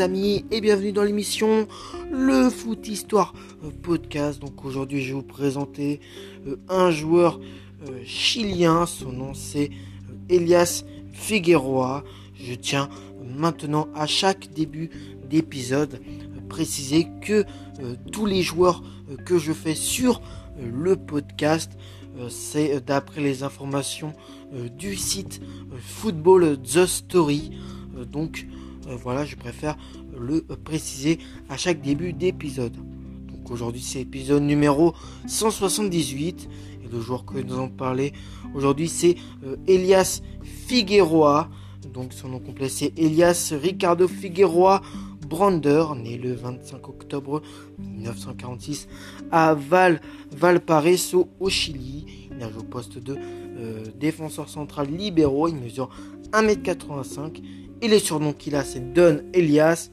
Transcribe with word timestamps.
amis 0.00 0.44
et 0.50 0.60
bienvenue 0.60 0.92
dans 0.92 1.02
l'émission 1.02 1.66
Le 2.12 2.50
Foot 2.50 2.86
Histoire 2.88 3.34
euh, 3.64 3.70
Podcast. 3.82 4.38
Donc 4.40 4.64
aujourd'hui 4.64 5.02
je 5.02 5.08
vais 5.08 5.14
vous 5.14 5.22
présenter 5.22 6.00
euh, 6.46 6.56
un 6.68 6.90
joueur 6.90 7.40
euh, 7.88 8.00
chilien, 8.04 8.86
son 8.86 9.12
nom 9.12 9.34
c'est 9.34 9.70
Elias 10.28 10.84
Figueroa. 11.12 12.04
Je 12.34 12.54
tiens 12.54 12.88
maintenant 13.24 13.88
à 13.94 14.06
chaque 14.06 14.52
début 14.52 14.90
d'épisode 15.28 16.00
préciser 16.48 17.08
que 17.20 17.44
tous 18.12 18.24
les 18.24 18.42
joueurs 18.42 18.82
que 19.26 19.38
je 19.38 19.52
fais 19.52 19.74
sur 19.74 20.22
le 20.60 20.96
podcast 20.96 21.72
c'est 22.30 22.84
d'après 22.84 23.20
les 23.20 23.42
informations 23.42 24.12
du 24.76 24.96
site 24.96 25.40
Football 25.78 26.58
The 26.62 26.86
Story. 26.86 27.50
Donc 28.10 28.46
voilà, 28.96 29.24
je 29.24 29.36
préfère 29.36 29.76
le 30.18 30.40
préciser 30.40 31.18
à 31.48 31.56
chaque 31.56 31.80
début 31.80 32.12
d'épisode. 32.12 32.76
Donc 33.26 33.50
aujourd'hui 33.50 33.82
c'est 33.82 34.00
épisode 34.00 34.42
numéro 34.42 34.94
178 35.26 36.48
et 36.84 36.88
le 36.88 37.00
joueur 37.00 37.24
que 37.24 37.38
nous 37.38 37.54
allons 37.54 37.68
parler 37.68 38.12
aujourd'hui 38.54 38.88
c'est 38.88 39.16
euh, 39.44 39.56
Elias 39.66 40.20
Figueroa. 40.42 41.48
Donc 41.92 42.12
son 42.12 42.28
nom 42.28 42.38
complet 42.40 42.68
c'est 42.68 42.92
Elias 42.98 43.54
Ricardo 43.60 44.08
Figueroa 44.08 44.82
Brander, 45.28 45.84
né 45.96 46.16
le 46.16 46.32
25 46.32 46.88
octobre 46.88 47.42
1946 47.78 48.88
à 49.30 49.54
Val 49.54 50.00
Valparaiso 50.30 51.28
au 51.38 51.50
Chili. 51.50 52.27
Il 52.38 52.44
a 52.44 52.50
joué 52.50 52.60
au 52.60 52.64
poste 52.64 52.98
de 52.98 53.16
euh, 53.16 53.84
défenseur 53.98 54.48
central 54.48 54.86
libéraux. 54.88 55.48
Il 55.48 55.56
mesure 55.56 55.90
1m85 56.32 57.42
et 57.82 57.88
les 57.88 57.98
surnoms 57.98 58.32
qu'il 58.32 58.54
a, 58.54 58.64
c'est 58.64 58.92
Don 58.92 59.22
Elias, 59.32 59.90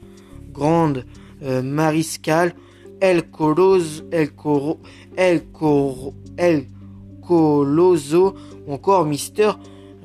Grande 0.52 1.04
euh, 1.42 1.62
Mariscal, 1.62 2.54
El 3.00 3.30
Coloso, 3.30 4.04
El, 4.12 4.32
Coro, 4.32 4.78
El, 5.16 5.44
Coro, 5.46 6.14
El 6.36 6.66
Coloso 7.20 8.34
ou 8.66 8.72
encore 8.72 9.04
Mister 9.06 9.52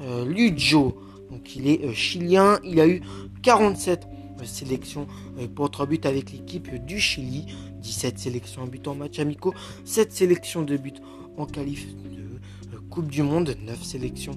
euh. 0.02 0.26
Donc 0.26 1.56
il 1.56 1.68
est 1.68 1.86
euh, 1.86 1.94
chilien, 1.94 2.60
il 2.64 2.80
a 2.80 2.88
eu 2.88 3.02
47 3.44 4.08
sélections 4.44 5.06
pour 5.56 5.70
3 5.70 5.86
buts 5.86 6.02
avec 6.04 6.32
l'équipe 6.32 6.84
du 6.84 7.00
Chili, 7.00 7.46
17 7.84 8.18
sélections 8.18 8.64
en 8.64 8.68
but 8.68 8.88
en 8.88 8.96
match 8.96 9.20
amicaux, 9.20 9.54
7 9.86 10.12
sélections 10.12 10.64
de 10.64 10.78
buts 10.78 10.94
en 11.38 11.46
qualif 11.46 11.86
Coupe 12.92 13.08
du 13.08 13.24
Monde, 13.24 13.56
9 13.66 13.84
sélections 13.84 14.34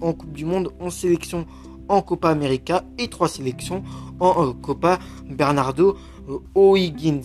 en 0.00 0.12
Coupe 0.12 0.32
du 0.32 0.44
Monde, 0.44 0.70
11 0.78 0.94
sélections 0.94 1.46
en 1.88 2.00
Copa 2.00 2.30
América 2.30 2.84
et 2.96 3.08
trois 3.08 3.28
sélections 3.28 3.82
en 4.20 4.46
euh, 4.46 4.52
Copa 4.52 5.00
Bernardo 5.28 5.96
euh, 6.28 6.38
O'Higgins. 6.54 7.22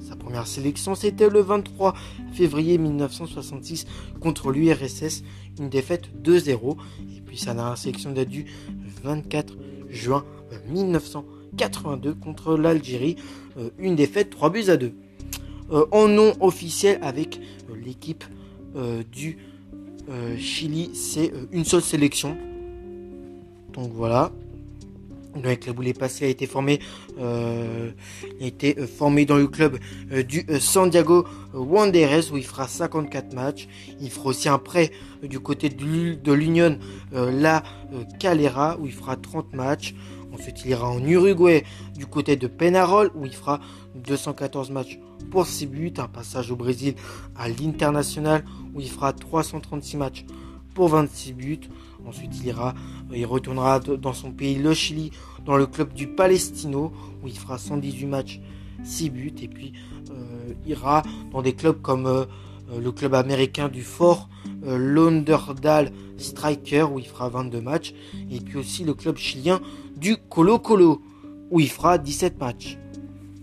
Sa 0.00 0.16
première 0.16 0.48
sélection, 0.48 0.96
c'était 0.96 1.28
le 1.28 1.40
23 1.40 1.94
février 2.32 2.78
1966 2.78 3.86
contre 4.20 4.50
l'URSS, 4.50 5.22
une 5.60 5.68
défaite 5.68 6.08
2-0. 6.20 6.76
Et 7.16 7.20
puis 7.20 7.38
sa 7.38 7.54
dernière 7.54 7.78
sélection 7.78 8.10
date 8.10 8.28
du 8.28 8.46
24 9.04 9.54
juin 9.88 10.24
1982 10.68 12.08
euh, 12.10 12.14
contre 12.14 12.56
l'Algérie, 12.56 13.16
une 13.78 13.94
défaite 13.94 14.30
3 14.30 14.50
buts 14.50 14.68
à 14.68 14.76
2. 14.76 14.92
en 15.92 16.08
nom 16.08 16.32
officiel 16.40 16.98
avec 17.02 17.40
l'équipe 17.74 18.24
du 19.12 19.36
Chili, 20.38 20.90
c'est 20.94 21.32
une 21.52 21.64
seule 21.64 21.82
sélection, 21.82 22.36
donc 23.72 23.92
voilà. 23.92 24.32
Donc 25.34 25.66
la 25.66 25.72
boulet 25.72 25.94
passé 25.94 26.26
a 26.26 26.28
été 26.28 26.46
formé, 26.46 26.78
euh, 27.18 27.90
a 28.40 28.44
été 28.44 28.78
euh, 28.78 28.86
formé 28.86 29.24
dans 29.24 29.36
le 29.36 29.46
club 29.46 29.78
euh, 30.12 30.22
du 30.22 30.44
San 30.60 30.90
Diego 30.90 31.24
Wanderers 31.54 32.32
où 32.32 32.36
il 32.36 32.44
fera 32.44 32.68
54 32.68 33.32
matchs. 33.32 33.66
Il 34.00 34.10
fera 34.10 34.26
aussi 34.26 34.48
un 34.48 34.58
prêt 34.58 34.90
du 35.22 35.40
côté 35.40 35.68
de 35.70 36.32
l'Union 36.32 36.78
La 37.12 37.62
Calera 38.18 38.76
où 38.78 38.86
il 38.86 38.92
fera 38.92 39.16
30 39.16 39.54
matchs. 39.54 39.94
Ensuite 40.34 40.64
il 40.64 40.70
ira 40.70 40.88
en 40.90 41.02
Uruguay 41.04 41.64
du 41.96 42.06
côté 42.06 42.36
de 42.36 42.46
Penarol 42.46 43.10
où 43.14 43.24
il 43.24 43.34
fera 43.34 43.60
214 43.94 44.70
matchs 44.70 44.98
pour 45.30 45.46
6 45.46 45.66
buts. 45.66 45.94
Un 45.98 46.08
passage 46.08 46.50
au 46.50 46.56
Brésil 46.56 46.94
à 47.36 47.48
l'International 47.48 48.44
où 48.74 48.80
il 48.80 48.90
fera 48.90 49.12
336 49.12 49.96
matchs 49.96 50.24
pour 50.74 50.88
26 50.88 51.32
buts. 51.32 51.60
Ensuite, 52.06 52.32
il 52.40 52.46
ira, 52.46 52.74
euh, 53.10 53.16
il 53.16 53.26
retournera 53.26 53.78
dans 53.80 54.12
son 54.12 54.32
pays, 54.32 54.56
le 54.56 54.74
Chili, 54.74 55.12
dans 55.44 55.56
le 55.56 55.66
club 55.66 55.92
du 55.92 56.08
Palestino, 56.08 56.92
où 57.22 57.28
il 57.28 57.38
fera 57.38 57.58
118 57.58 58.06
matchs, 58.06 58.40
6 58.84 59.10
buts. 59.10 59.34
Et 59.40 59.48
puis, 59.48 59.72
euh, 60.10 60.54
ira 60.66 61.02
dans 61.30 61.42
des 61.42 61.52
clubs 61.52 61.80
comme 61.80 62.06
euh, 62.06 62.24
le 62.80 62.92
club 62.92 63.14
américain 63.14 63.68
du 63.68 63.82
Fort 63.82 64.28
Lauderdale 64.64 65.90
Striker, 66.16 66.84
où 66.84 66.98
il 66.98 67.06
fera 67.06 67.28
22 67.28 67.60
matchs. 67.60 67.94
Et 68.30 68.40
puis 68.40 68.58
aussi 68.58 68.84
le 68.84 68.94
club 68.94 69.16
chilien 69.16 69.60
du 69.96 70.16
Colo 70.16 70.58
Colo, 70.58 71.02
où 71.50 71.60
il 71.60 71.68
fera 71.68 71.98
17 71.98 72.40
matchs. 72.40 72.78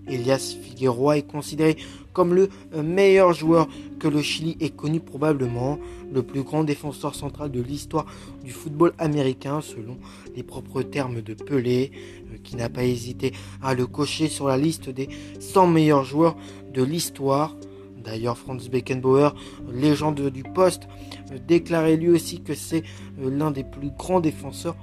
Elias 0.09 0.55
Figueroa 0.61 1.17
est 1.17 1.27
considéré 1.27 1.77
comme 2.13 2.33
le 2.33 2.49
euh, 2.73 2.83
meilleur 2.83 3.33
joueur 3.33 3.67
que 3.99 4.07
le 4.07 4.21
Chili 4.21 4.57
ait 4.59 4.69
connu 4.69 4.99
probablement, 4.99 5.77
le 6.11 6.23
plus 6.23 6.43
grand 6.43 6.63
défenseur 6.63 7.15
central 7.15 7.51
de 7.51 7.61
l'histoire 7.61 8.05
du 8.43 8.51
football 8.51 8.93
américain 8.97 9.61
selon 9.61 9.97
les 10.35 10.43
propres 10.43 10.81
termes 10.81 11.21
de 11.21 11.33
Pelé, 11.33 11.91
euh, 12.31 12.37
qui 12.43 12.55
n'a 12.55 12.69
pas 12.69 12.83
hésité 12.83 13.33
à 13.61 13.73
le 13.73 13.85
cocher 13.85 14.27
sur 14.27 14.47
la 14.47 14.57
liste 14.57 14.89
des 14.89 15.09
100 15.39 15.67
meilleurs 15.67 16.03
joueurs 16.03 16.35
de 16.73 16.83
l'histoire. 16.83 17.55
D'ailleurs, 18.03 18.37
Franz 18.37 18.69
Beckenbauer, 18.69 19.29
légende 19.71 20.29
du 20.29 20.43
poste, 20.43 20.87
euh, 21.31 21.37
déclarait 21.47 21.97
lui 21.97 22.09
aussi 22.09 22.41
que 22.41 22.55
c'est 22.55 22.83
l'un 23.17 23.51
des 23.51 23.63
plus 23.63 23.91
grands 23.91 24.21
défenseurs 24.21 24.75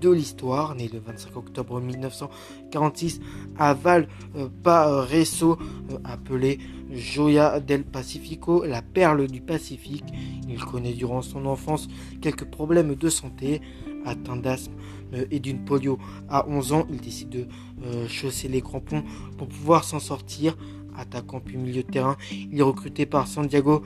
de 0.00 0.10
l'histoire, 0.10 0.74
né 0.74 0.88
le 0.92 0.98
25 0.98 1.36
octobre 1.36 1.80
1946 1.80 3.20
à 3.58 3.74
Valparaiso, 3.74 5.58
euh, 5.90 5.98
appelé 6.04 6.58
Joya 6.90 7.60
del 7.60 7.84
Pacifico, 7.84 8.64
la 8.64 8.82
perle 8.82 9.26
du 9.26 9.40
Pacifique. 9.40 10.04
Il 10.48 10.64
connaît 10.64 10.92
durant 10.92 11.22
son 11.22 11.46
enfance 11.46 11.88
quelques 12.20 12.44
problèmes 12.44 12.94
de 12.94 13.08
santé, 13.08 13.60
atteint 14.04 14.36
d'asthme 14.36 14.72
euh, 15.14 15.26
et 15.30 15.40
d'une 15.40 15.64
polio. 15.64 15.98
À 16.28 16.48
11 16.48 16.72
ans, 16.72 16.86
il 16.90 17.00
décide 17.00 17.28
de 17.28 17.46
euh, 17.84 18.08
chausser 18.08 18.48
les 18.48 18.60
crampons 18.60 19.04
pour 19.36 19.48
pouvoir 19.48 19.84
s'en 19.84 20.00
sortir. 20.00 20.56
Attaquant 20.96 21.40
puis 21.40 21.56
milieu 21.56 21.82
de 21.84 21.90
terrain, 21.90 22.16
il 22.32 22.58
est 22.58 22.62
recruté 22.62 23.06
par 23.06 23.28
Santiago, 23.28 23.82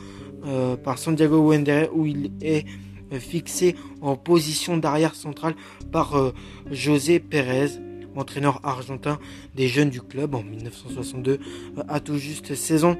par 0.83 0.97
Santiago 0.97 1.51
Wanderers 1.51 1.91
où 1.93 2.07
il 2.07 2.33
est 2.41 2.65
euh, 2.65 2.69
fixé 3.19 3.77
en 4.01 4.17
position 4.17 4.77
d'arrière 4.77 5.15
centrale 5.15 5.55
par 5.91 6.17
euh, 6.17 6.33
José 6.71 7.21
Pérez, 7.21 7.69
entraîneur 8.15 8.61
argentin 8.63 9.19
des 9.55 9.69
jeunes 9.69 9.89
du 9.91 10.01
club 10.03 10.35
en 10.35 10.43
1962 10.43 11.33
euh, 11.33 11.83
à 11.89 12.01
tout 12.01 12.19
juste 12.19 12.55
16 12.55 12.85
ans. 12.85 12.97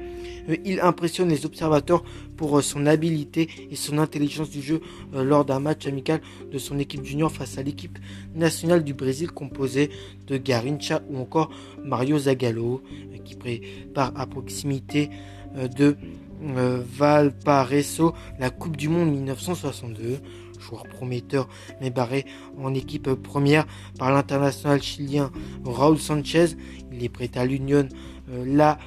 Il 0.65 0.81
impressionne 0.81 1.29
les 1.29 1.45
observateurs 1.45 2.03
pour 2.35 2.61
son 2.61 2.85
habileté 2.85 3.47
et 3.71 3.75
son 3.75 3.97
intelligence 3.97 4.49
du 4.49 4.61
jeu 4.61 4.81
lors 5.13 5.45
d'un 5.45 5.61
match 5.61 5.87
amical 5.87 6.19
de 6.51 6.57
son 6.57 6.79
équipe 6.79 7.05
junior 7.05 7.31
face 7.31 7.57
à 7.57 7.63
l'équipe 7.63 7.97
nationale 8.35 8.83
du 8.83 8.93
Brésil 8.93 9.31
composée 9.31 9.89
de 10.27 10.35
Garincha 10.35 11.01
ou 11.09 11.17
encore 11.17 11.49
Mario 11.85 12.17
Zagallo 12.17 12.81
qui 13.23 13.35
prépare 13.35 14.11
à 14.15 14.25
proximité 14.27 15.09
de 15.55 15.85
euh, 15.85 15.93
Valparaiso, 16.43 18.13
la 18.39 18.49
Coupe 18.49 18.77
du 18.77 18.89
Monde 18.89 19.11
1962. 19.11 20.19
Joueur 20.59 20.83
prometteur, 20.83 21.49
mais 21.81 21.89
barré 21.89 22.25
en 22.57 22.73
équipe 22.73 23.09
première 23.15 23.65
par 23.99 24.13
l'international 24.13 24.81
chilien 24.81 25.29
Raúl 25.65 25.99
Sanchez. 25.99 26.55
Il 26.91 27.03
est 27.03 27.09
prêt 27.09 27.29
à 27.35 27.45
l'Union 27.45 27.87
euh, 28.31 28.45
La 28.47 28.79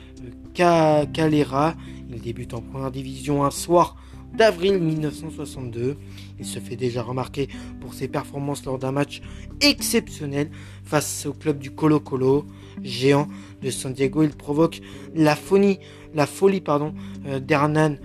Calera. 0.54 1.74
Il 2.08 2.20
débute 2.20 2.54
en 2.54 2.62
première 2.62 2.90
division 2.90 3.44
un 3.44 3.50
soir 3.50 3.96
d'avril 4.36 4.78
1962. 4.78 5.96
Il 6.38 6.44
se 6.44 6.58
fait 6.58 6.76
déjà 6.76 7.02
remarquer 7.02 7.48
pour 7.80 7.94
ses 7.94 8.08
performances 8.08 8.64
lors 8.64 8.78
d'un 8.78 8.92
match 8.92 9.22
exceptionnel 9.60 10.50
face 10.84 11.26
au 11.26 11.32
club 11.32 11.58
du 11.58 11.70
Colo 11.70 12.00
Colo, 12.00 12.44
géant 12.82 13.28
de 13.62 13.70
San 13.70 13.92
Diego. 13.92 14.22
Il 14.22 14.30
provoque 14.30 14.80
la 15.14 15.34
folie, 15.36 15.78
la 16.14 16.26
folie 16.26 16.60
pardon, 16.60 16.94
euh, 17.26 17.40
d'Hernan, 17.40 17.98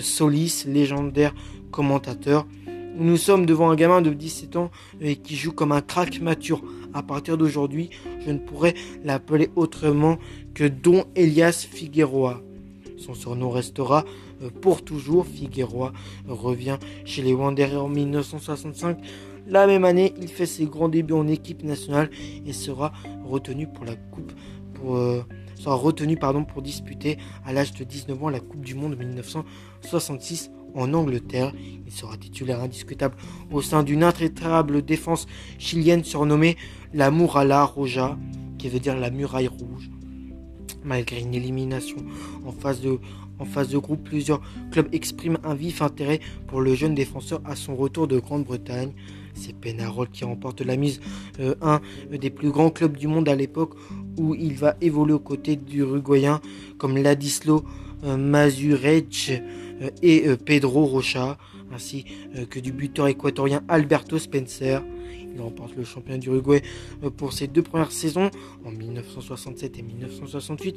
Solis, 0.00 0.64
légendaire 0.66 1.34
commentateur. 1.70 2.46
Nous 2.96 3.16
sommes 3.16 3.46
devant 3.46 3.70
un 3.70 3.76
gamin 3.76 4.00
de 4.00 4.10
17 4.10 4.56
ans 4.56 4.70
et 5.00 5.12
euh, 5.12 5.14
qui 5.14 5.36
joue 5.36 5.52
comme 5.52 5.72
un 5.72 5.82
crack 5.82 6.20
mature. 6.20 6.62
À 6.94 7.02
partir 7.02 7.36
d'aujourd'hui, 7.36 7.90
je 8.24 8.30
ne 8.30 8.38
pourrais 8.38 8.74
l'appeler 9.04 9.50
autrement 9.56 10.18
que 10.54 10.64
Don 10.64 11.04
Elias 11.14 11.66
Figueroa. 11.70 12.42
Son 12.96 13.14
surnom 13.14 13.50
restera 13.50 14.04
pour 14.60 14.84
toujours. 14.84 15.26
Figueroa 15.26 15.92
revient 16.26 16.78
chez 17.04 17.22
les 17.22 17.32
Wanderers 17.32 17.84
en 17.84 17.88
1965 17.88 18.98
La 19.46 19.66
même 19.66 19.84
année, 19.84 20.14
il 20.20 20.28
fait 20.28 20.46
ses 20.46 20.66
grands 20.66 20.88
débuts 20.88 21.14
en 21.14 21.28
équipe 21.28 21.62
nationale 21.62 22.10
et 22.46 22.52
sera 22.52 22.92
retenu 23.24 23.66
pour 23.66 23.84
la 23.84 23.96
coupe 23.96 24.32
pour 24.74 24.96
euh, 24.96 25.22
disputer 26.62 27.18
à 27.44 27.52
l'âge 27.52 27.72
de 27.72 27.84
19 27.84 28.22
ans 28.22 28.28
la 28.28 28.40
Coupe 28.40 28.64
du 28.64 28.74
Monde 28.74 28.96
1966 28.96 30.50
en 30.74 30.94
Angleterre. 30.94 31.52
Il 31.86 31.92
sera 31.92 32.16
titulaire 32.16 32.60
indiscutable 32.60 33.16
au 33.50 33.62
sein 33.62 33.82
d'une 33.82 34.02
intraitable 34.02 34.82
défense 34.82 35.26
chilienne 35.58 36.04
surnommée 36.04 36.56
la 36.94 37.10
Muralla 37.10 37.64
Roja, 37.64 38.16
qui 38.58 38.68
veut 38.68 38.80
dire 38.80 38.96
la 38.96 39.10
muraille 39.10 39.48
rouge. 39.48 39.90
Malgré 40.84 41.20
une 41.20 41.34
élimination 41.34 41.96
en 42.46 42.52
phase 42.52 42.80
de, 42.80 43.78
groupe, 43.78 44.04
plusieurs 44.04 44.40
clubs 44.70 44.88
expriment 44.92 45.38
un 45.44 45.54
vif 45.54 45.82
intérêt 45.82 46.20
pour 46.46 46.60
le 46.60 46.74
jeune 46.74 46.94
défenseur 46.94 47.40
à 47.44 47.56
son 47.56 47.76
retour 47.76 48.08
de 48.08 48.18
Grande-Bretagne. 48.18 48.92
C'est 49.34 49.54
Penarol 49.54 50.08
qui 50.08 50.24
remporte 50.24 50.60
la 50.60 50.76
mise, 50.76 51.00
euh, 51.38 51.54
un 51.60 51.80
des 52.10 52.30
plus 52.30 52.50
grands 52.50 52.70
clubs 52.70 52.96
du 52.96 53.06
monde 53.06 53.28
à 53.28 53.36
l'époque, 53.36 53.74
où 54.18 54.34
il 54.34 54.54
va 54.54 54.76
évoluer 54.80 55.14
aux 55.14 55.20
côtés 55.20 55.56
d'Uruguayens 55.56 56.40
comme 56.76 56.96
Ladislo 56.96 57.64
euh, 58.04 58.16
Mazurej 58.16 59.42
euh, 59.80 59.90
et 60.02 60.24
Pedro 60.44 60.86
Rocha, 60.86 61.38
ainsi 61.72 62.04
que 62.50 62.58
du 62.58 62.72
buteur 62.72 63.08
équatorien 63.08 63.62
Alberto 63.68 64.18
Spencer. 64.18 64.82
Il 65.34 65.40
remporte 65.40 65.76
le 65.76 65.84
championnat 65.84 66.18
d'Uruguay 66.18 66.62
pour 67.16 67.32
ses 67.32 67.46
deux 67.46 67.62
premières 67.62 67.92
saisons, 67.92 68.30
en 68.64 68.70
1967 68.70 69.78
et 69.78 69.82
1968, 69.82 70.76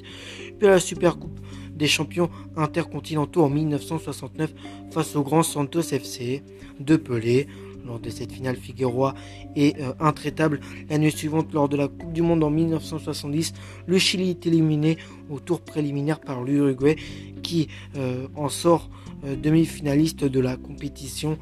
puis 0.59 0.67
la 0.67 0.79
Supercoupe 0.79 1.39
des 1.73 1.87
champions 1.87 2.29
intercontinentaux 2.55 3.43
en 3.43 3.49
1969 3.49 4.53
face 4.91 5.15
au 5.15 5.23
Grand 5.23 5.43
Santos 5.43 5.81
FC 5.81 6.43
de 6.79 6.95
Pelé 6.95 7.47
lors 7.85 7.99
de 7.99 8.09
cette 8.09 8.31
finale, 8.31 8.55
Figueroa 8.55 9.15
est 9.55 9.79
euh, 9.79 9.93
intraitable. 9.99 10.59
L'année 10.89 11.09
suivante, 11.09 11.53
lors 11.53 11.69
de 11.69 11.77
la 11.77 11.87
Coupe 11.87 12.13
du 12.13 12.21
Monde 12.21 12.43
en 12.43 12.49
1970, 12.49 13.53
le 13.87 13.97
Chili 13.97 14.29
est 14.29 14.45
éliminé 14.45 14.97
au 15.29 15.39
tour 15.39 15.61
préliminaire 15.61 16.19
par 16.19 16.43
l'Uruguay 16.43 16.95
qui 17.43 17.67
euh, 17.95 18.27
en 18.35 18.49
sort 18.49 18.89
euh, 19.25 19.35
demi-finaliste 19.35 20.23
de 20.23 20.39
la 20.39 20.57
compétition 20.57 21.37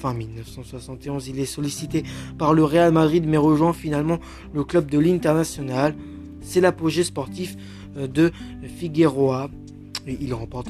fin 0.00 0.12
1971. 0.12 1.28
Il 1.28 1.38
est 1.38 1.46
sollicité 1.46 2.02
par 2.36 2.52
le 2.52 2.62
Real 2.62 2.92
Madrid 2.92 3.24
mais 3.26 3.38
rejoint 3.38 3.72
finalement 3.72 4.18
le 4.52 4.64
club 4.64 4.90
de 4.90 4.98
l'International. 4.98 5.94
C'est 6.42 6.60
l'apogée 6.60 7.04
sportif 7.04 7.56
de 7.96 8.32
Figueroa 8.76 9.48
il 10.06 10.34
remporte 10.34 10.68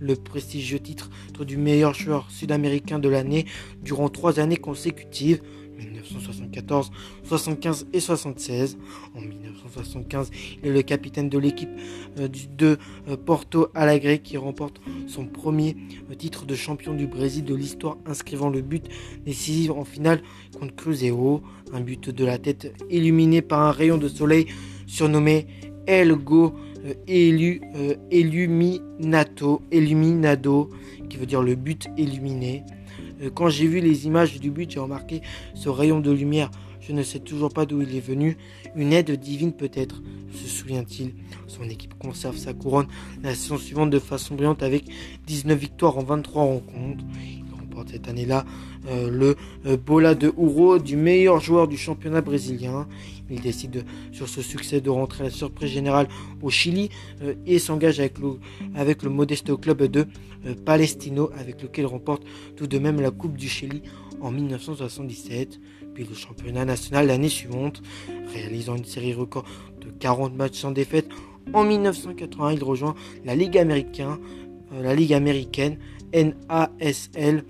le 0.00 0.14
prestigieux 0.16 0.80
titre 0.80 1.10
du 1.44 1.56
meilleur 1.56 1.94
joueur 1.94 2.30
sud-américain 2.30 2.98
de 2.98 3.08
l'année 3.08 3.46
durant 3.82 4.08
trois 4.08 4.40
années 4.40 4.56
consécutives. 4.56 5.40
1974, 5.78 6.90
75 7.24 7.86
et 7.92 8.00
76. 8.00 8.78
En 9.14 9.20
1975, 9.20 10.30
il 10.62 10.68
est 10.68 10.72
le 10.72 10.82
capitaine 10.82 11.28
de 11.28 11.38
l'équipe 11.38 11.70
euh, 12.18 12.28
de 12.56 12.78
euh, 13.08 13.16
Porto 13.16 13.68
Alegre 13.74 14.20
qui 14.22 14.36
remporte 14.36 14.80
son 15.06 15.26
premier 15.26 15.76
euh, 16.10 16.14
titre 16.14 16.46
de 16.46 16.54
champion 16.54 16.94
du 16.94 17.06
Brésil 17.06 17.44
de 17.44 17.54
l'histoire, 17.54 17.98
inscrivant 18.06 18.50
le 18.50 18.62
but 18.62 18.86
décisif 19.24 19.70
en 19.70 19.84
finale 19.84 20.22
contre 20.58 20.74
Cruzeiro. 20.74 21.42
Un 21.72 21.80
but 21.80 22.10
de 22.10 22.24
la 22.24 22.38
tête 22.38 22.74
illuminé 22.90 23.42
par 23.42 23.60
un 23.60 23.72
rayon 23.72 23.98
de 23.98 24.08
soleil 24.08 24.46
surnommé 24.86 25.46
El 25.88 26.14
Go 26.14 26.54
euh, 26.84 26.94
euh, 27.08 27.94
illuminato, 28.12 29.62
qui 31.08 31.16
veut 31.16 31.26
dire 31.26 31.42
le 31.42 31.54
but 31.54 31.88
illuminé. 31.96 32.62
Euh, 33.22 33.30
quand 33.34 33.48
j'ai 33.48 33.66
vu 33.66 33.80
les 33.80 34.06
images 34.06 34.38
du 34.38 34.50
but, 34.50 34.70
j'ai 34.70 34.80
remarqué 34.80 35.22
ce 35.54 35.70
rayon 35.70 36.00
de 36.00 36.12
lumière. 36.12 36.50
Je 36.80 36.92
ne 36.92 37.02
sais 37.02 37.18
toujours 37.18 37.48
pas 37.52 37.64
d'où 37.64 37.80
il 37.80 37.96
est 37.96 38.06
venu. 38.06 38.36
Une 38.76 38.92
aide 38.92 39.10
divine 39.12 39.52
peut-être, 39.52 40.02
se 40.30 40.46
souvient-il. 40.46 41.14
Son 41.46 41.64
équipe 41.64 41.94
conserve 41.98 42.36
sa 42.36 42.52
couronne 42.52 42.86
la 43.22 43.34
saison 43.34 43.56
suivante 43.56 43.88
de 43.90 43.98
façon 43.98 44.34
brillante 44.34 44.62
avec 44.62 44.84
19 45.26 45.58
victoires 45.58 45.96
en 45.96 46.04
23 46.04 46.42
rencontres 46.42 47.04
cette 47.92 48.08
année-là 48.08 48.44
le 48.90 49.36
Bola 49.76 50.16
de 50.16 50.32
Ouro 50.36 50.80
du 50.80 50.96
meilleur 50.96 51.38
joueur 51.38 51.68
du 51.68 51.76
championnat 51.76 52.22
brésilien. 52.22 52.88
Il 53.30 53.40
décide 53.40 53.84
sur 54.12 54.28
ce 54.28 54.42
succès 54.42 54.80
de 54.80 54.90
rentrer 54.90 55.24
à 55.24 55.26
la 55.26 55.32
surprise 55.32 55.70
générale 55.70 56.08
au 56.42 56.50
Chili 56.50 56.88
euh, 57.22 57.34
et 57.46 57.58
s'engage 57.58 58.00
avec 58.00 58.18
le, 58.18 58.38
avec 58.74 59.02
le 59.02 59.10
modeste 59.10 59.54
club 59.60 59.82
de 59.84 60.06
Palestino 60.64 61.30
avec 61.36 61.62
lequel 61.62 61.84
il 61.84 61.88
remporte 61.88 62.22
tout 62.56 62.66
de 62.66 62.78
même 62.78 63.00
la 63.00 63.10
Coupe 63.10 63.36
du 63.36 63.48
Chili 63.48 63.82
en 64.20 64.30
1977, 64.30 65.60
puis 65.94 66.04
le 66.04 66.14
championnat 66.14 66.64
national 66.64 67.06
l'année 67.06 67.28
suivante, 67.28 67.82
réalisant 68.32 68.76
une 68.76 68.84
série 68.84 69.14
record 69.14 69.44
de 69.80 69.90
40 69.90 70.34
matchs 70.34 70.58
sans 70.58 70.70
défaite. 70.70 71.08
En 71.52 71.64
1980, 71.64 72.52
il 72.52 72.64
rejoint 72.64 72.94
la 73.24 73.34
Ligue 73.34 73.58
Ligue 74.94 75.12
américaine 75.14 75.78
NASL 76.12 77.36
euh, 77.36 77.42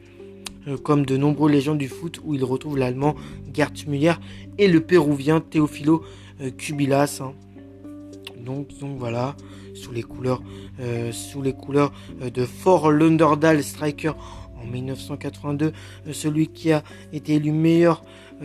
comme 0.76 1.06
de 1.06 1.16
nombreux 1.16 1.50
légendes 1.50 1.78
du 1.78 1.88
foot 1.88 2.20
où 2.24 2.34
il 2.34 2.44
retrouve 2.44 2.78
l'allemand 2.78 3.14
Gerd 3.52 3.86
Müller 3.86 4.14
et 4.58 4.68
le 4.68 4.80
péruvien 4.80 5.40
Teofilo 5.40 6.04
euh, 6.40 6.50
Cubilas. 6.50 7.20
Hein. 7.22 7.32
Donc, 8.44 8.68
voilà, 8.98 9.36
sous 9.74 9.92
les 9.92 10.02
couleurs, 10.02 10.42
euh, 10.80 11.10
de 12.32 12.44
Fort 12.44 12.90
Lunderdal 12.90 13.62
Striker 13.62 14.12
en 14.60 14.66
1982, 14.66 15.72
celui 16.12 16.48
qui 16.48 16.72
a 16.72 16.82
été 17.12 17.34
élu 17.34 17.52
meilleur 17.52 18.02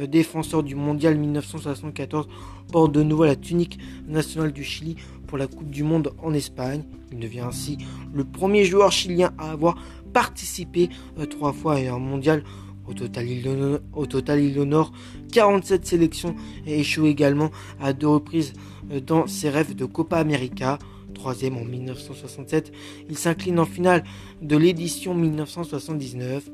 défenseur 0.08 0.64
du 0.64 0.76
mondial 0.76 1.18
1974 1.18 2.28
porte 2.72 2.92
de 2.92 3.04
nouveau 3.04 3.26
la 3.26 3.36
tunique 3.36 3.80
nationale 4.08 4.52
du 4.52 4.64
Chili 4.64 4.96
la 5.38 5.48
Coupe 5.48 5.70
du 5.70 5.84
Monde 5.84 6.14
en 6.22 6.34
Espagne. 6.34 6.84
Il 7.12 7.20
devient 7.20 7.42
ainsi 7.42 7.78
le 8.14 8.24
premier 8.24 8.66
joueur 8.66 8.92
chilien 8.92 9.32
à 9.38 9.52
avoir 9.52 9.76
participé 10.14 10.90
euh, 11.20 11.26
trois 11.26 11.54
fois 11.54 11.76
à 11.76 11.94
un 11.94 12.00
mondial. 12.00 12.44
Au 12.88 12.94
total, 12.94 13.30
il 13.30 13.48
honore, 13.48 13.80
au 13.94 14.06
total, 14.06 14.42
il 14.42 14.60
honore 14.60 14.92
47 15.32 15.86
sélections 15.86 16.36
et 16.66 16.80
échoue 16.80 17.06
également 17.06 17.50
à 17.82 17.94
deux 17.94 18.08
reprises 18.08 18.54
euh, 18.92 19.00
dans 19.00 19.28
ses 19.28 19.50
rêves 19.50 19.76
de 19.76 19.86
Copa 19.86 20.18
América. 20.18 20.80
Troisième 21.14 21.58
en 21.58 21.64
1967, 21.64 22.72
il 23.10 23.18
s'incline 23.18 23.60
en 23.60 23.66
finale 23.66 24.04
de 24.42 24.58
l'édition 24.58 25.14
1979. 25.14 26.50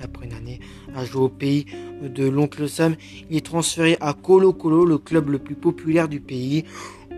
Après 0.00 0.26
une 0.26 0.32
année 0.32 0.58
à 0.96 1.04
jouer 1.04 1.22
au 1.22 1.28
pays 1.28 1.66
de 2.02 2.28
l'oncle 2.28 2.68
Sam, 2.68 2.96
il 3.30 3.36
est 3.36 3.46
transféré 3.46 3.96
à 4.00 4.14
Colo 4.14 4.52
Colo, 4.52 4.84
le 4.84 4.98
club 4.98 5.30
le 5.30 5.38
plus 5.38 5.54
populaire 5.54 6.08
du 6.08 6.20
pays. 6.20 6.64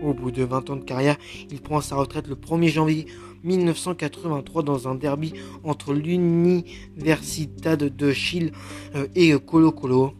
Au 0.05 0.13
bout 0.13 0.29
de 0.29 0.43
20 0.43 0.69
ans 0.69 0.75
de 0.75 0.83
carrière, 0.83 1.17
il 1.49 1.59
prend 1.61 1.81
sa 1.81 1.95
retraite 1.95 2.27
le 2.27 2.35
1er 2.35 2.67
janvier 2.67 3.07
1983 3.43 4.61
dans 4.61 4.87
un 4.87 4.93
derby 4.93 5.33
entre 5.63 5.95
l'Universidad 5.95 7.83
de 7.83 8.11
Chile 8.11 8.51
euh, 8.93 9.07
et 9.15 9.33
Colo 9.39 9.71
Colo. 9.71 10.13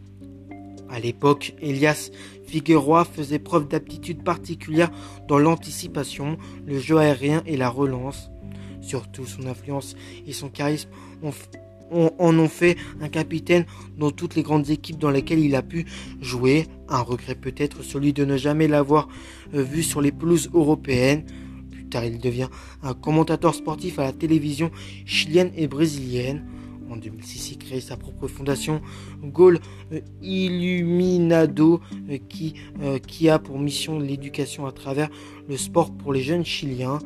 À 0.88 0.98
l'époque, 0.98 1.54
Elias 1.62 2.10
Figueroa 2.48 3.04
faisait 3.04 3.38
preuve 3.38 3.68
d'aptitude 3.68 4.24
particulière 4.24 4.90
dans 5.28 5.38
l'anticipation, 5.38 6.36
le 6.66 6.80
jeu 6.80 6.98
aérien 6.98 7.44
et 7.46 7.56
la 7.56 7.68
relance. 7.68 8.30
Surtout 8.80 9.24
son 9.24 9.46
influence 9.46 9.94
et 10.26 10.32
son 10.32 10.48
charisme 10.48 10.90
en 11.92 12.38
ont 12.38 12.48
fait 12.48 12.76
un 13.00 13.08
capitaine 13.08 13.66
dans 13.96 14.10
toutes 14.10 14.34
les 14.34 14.42
grandes 14.42 14.68
équipes 14.68 14.98
dans 14.98 15.10
lesquelles 15.10 15.38
il 15.38 15.54
a 15.54 15.62
pu 15.62 15.86
jouer. 16.20 16.66
Un 16.88 17.00
regret 17.00 17.34
peut-être 17.34 17.82
celui 17.82 18.12
de 18.12 18.24
ne 18.24 18.36
jamais 18.36 18.68
l'avoir 18.68 19.08
euh, 19.54 19.62
vu 19.62 19.82
sur 19.82 20.00
les 20.00 20.12
pelouses 20.12 20.50
européennes 20.54 21.24
il 22.04 22.18
devient 22.18 22.48
un 22.82 22.94
commentateur 22.94 23.54
sportif 23.54 23.98
à 23.98 24.04
la 24.04 24.12
télévision 24.12 24.70
chilienne 25.04 25.50
et 25.56 25.68
brésilienne. 25.68 26.44
En 26.90 26.96
2006, 26.96 27.52
il 27.52 27.58
crée 27.58 27.80
sa 27.80 27.96
propre 27.96 28.28
fondation, 28.28 28.80
Gol 29.24 29.58
euh, 29.92 30.00
Illuminado, 30.22 31.80
euh, 32.08 32.18
qui, 32.98 33.28
a 33.28 33.38
pour 33.40 33.58
mission 33.58 33.98
l'éducation 33.98 34.66
à 34.66 34.72
travers 34.72 35.08
le 35.48 35.56
sport 35.56 35.90
pour 35.90 36.12
les 36.12 36.22
jeunes 36.22 36.44
chiliens, 36.44 37.00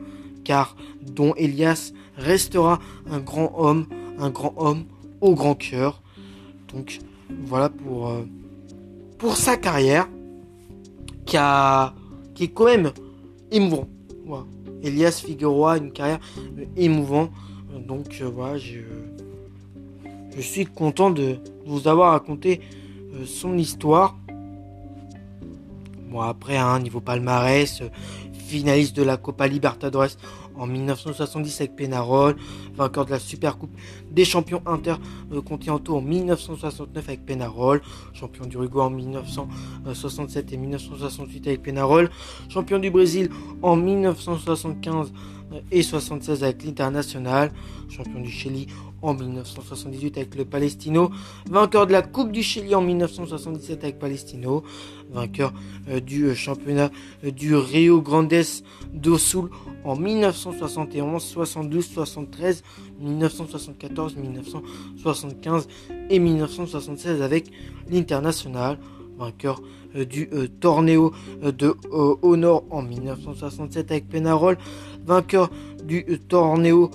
car 0.45 0.77
dont 1.01 1.35
Elias 1.37 1.93
restera 2.17 2.79
un 3.11 3.21
grand 3.21 3.55
homme, 3.57 3.87
un 4.19 4.29
grand 4.29 4.53
homme 4.59 4.85
au 5.23 5.35
grand 5.35 5.55
cœur. 5.55 6.03
Donc 6.75 6.99
voilà 7.47 7.71
pour, 7.71 8.13
pour 9.21 9.37
sa 9.37 9.59
carrière, 9.59 10.09
qui, 11.27 11.37
a, 11.37 11.95
qui 12.35 12.45
est 12.45 12.49
quand 12.49 12.65
même 12.65 12.91
émouvant. 13.53 13.87
Voilà. 14.27 14.47
Elias 14.83 15.23
Figueroa, 15.25 15.77
une 15.77 15.93
carrière 15.93 16.19
euh, 16.59 16.65
émouvante. 16.77 17.31
Donc 17.87 18.19
euh, 18.21 18.31
voilà, 18.35 18.57
je, 18.57 18.81
je, 20.35 20.41
suis 20.41 20.65
content 20.65 21.11
de 21.11 21.37
vous 21.67 21.87
avoir 21.87 22.13
raconté 22.13 22.63
euh, 23.15 23.27
son 23.27 23.59
histoire. 23.59 24.17
Bon 26.11 26.21
après, 26.21 26.57
un 26.57 26.67
hein, 26.67 26.81
niveau 26.81 27.01
palmarès, 27.01 27.83
finaliste 28.33 28.97
de 28.97 29.03
la 29.03 29.19
Copa 29.19 29.47
Libertadores 29.47 30.17
en 30.57 30.67
1970 30.67 31.61
avec 31.61 31.77
Penarol, 31.77 32.37
vainqueur 32.75 33.07
de 33.07 33.11
la 33.11 33.19
Super 33.19 33.59
Coupe 33.59 33.71
des 34.11 34.25
champions 34.25 34.63
intercontinentaux 34.67 35.97
en 35.97 36.01
1969 36.01 37.09
avec 37.09 37.25
Penarol, 37.25 37.81
champion 38.13 38.47
du 38.47 38.57
Uruguay 38.57 38.83
en 38.83 38.91
1967 38.91 40.53
et 40.53 40.57
1968 40.57 41.47
avec 41.47 41.63
Penarol, 41.63 42.11
champion 42.49 42.79
du 42.79 42.91
Brésil 42.91 43.31
en 43.63 43.77
1975 43.77 45.13
et 45.71 45.83
76 45.83 46.45
avec 46.45 46.65
l'International, 46.65 47.51
champion 47.89 48.21
du 48.21 48.31
Chili 48.31 48.67
en 48.87 48.90
1978 49.03 50.17
avec 50.19 50.35
le 50.35 50.45
Palestino, 50.45 51.11
vainqueur 51.51 51.87
de 51.87 51.93
la 51.93 52.03
Coupe 52.03 52.33
du 52.33 52.43
Chili 52.43 52.75
en 52.75 52.83
1977 52.83 53.85
avec 53.85 53.99
Palestino, 53.99 54.63
vainqueur 55.11 55.53
euh, 55.89 56.01
du 56.01 56.25
euh, 56.25 56.35
championnat 56.35 56.91
euh, 57.25 57.31
du 57.31 57.55
Rio 57.55 58.01
Grandes 58.01 58.31
do 58.93 59.19
Sul 59.19 59.49
en 59.85 59.97
1971, 59.97 61.23
72, 61.23 61.87
73, 61.87 62.63
1974, 63.01 64.17
1975 64.17 65.69
et 66.11 66.19
1976 66.19 67.23
avec 67.23 67.51
l'International, 67.89 68.79
vainqueur 69.19 69.63
du 69.95 70.29
Torneo 70.61 71.13
de 71.43 71.75
Honor 71.91 72.63
en 72.71 72.83
1967 72.83 73.91
avec 73.91 74.09
Penarol, 74.09 74.57
vainqueur 75.05 75.51
du 75.85 76.05
Torneo 76.29 76.91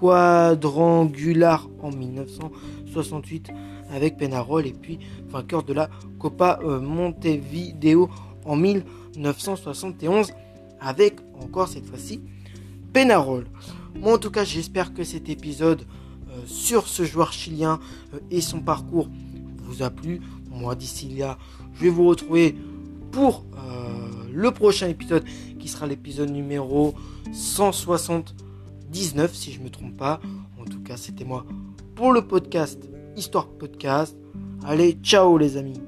quadrangular 0.00 1.68
en 1.82 1.90
1968 1.90 3.50
avec 3.90 4.16
Penarol 4.16 4.66
et 4.66 4.72
puis 4.72 4.98
vainqueur 5.28 5.62
de 5.62 5.74
la 5.74 5.90
Copa 6.18 6.58
euh, 6.64 6.80
Montevideo 6.80 8.08
en 8.46 8.56
1971 8.56 10.32
avec 10.80 11.16
encore 11.42 11.68
cette 11.68 11.84
fois-ci 11.84 12.20
Penarol. 12.94 13.46
Moi 13.94 14.14
en 14.14 14.18
tout 14.18 14.30
cas 14.30 14.44
j'espère 14.44 14.94
que 14.94 15.04
cet 15.04 15.28
épisode 15.28 15.82
euh, 16.30 16.40
sur 16.46 16.88
ce 16.88 17.04
joueur 17.04 17.32
chilien 17.32 17.78
euh, 18.14 18.18
et 18.30 18.40
son 18.40 18.60
parcours 18.60 19.08
vous 19.58 19.82
a 19.82 19.90
plu. 19.90 20.20
Moi 20.50 20.74
d'ici 20.74 21.08
là 21.10 21.36
je 21.74 21.82
vais 21.84 21.90
vous 21.90 22.06
retrouver 22.06 22.56
pour 23.12 23.44
le 24.32 24.52
prochain 24.52 24.86
épisode 24.86 25.24
qui 25.58 25.66
sera 25.66 25.84
l'épisode 25.86 26.30
numéro 26.30 26.94
160 27.32 28.34
19 28.90 29.34
si 29.34 29.52
je 29.52 29.60
me 29.60 29.70
trompe 29.70 29.96
pas. 29.96 30.20
En 30.60 30.64
tout 30.64 30.82
cas, 30.82 30.96
c'était 30.96 31.24
moi 31.24 31.46
pour 31.94 32.12
le 32.12 32.26
podcast 32.26 32.88
Histoire 33.16 33.48
Podcast. 33.48 34.16
Allez, 34.64 34.98
ciao 35.02 35.38
les 35.38 35.56
amis. 35.56 35.80